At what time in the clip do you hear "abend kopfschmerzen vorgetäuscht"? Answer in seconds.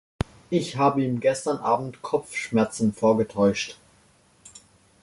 1.59-3.77